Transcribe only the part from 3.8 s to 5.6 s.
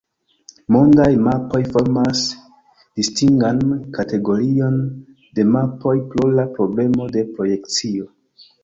kategorion de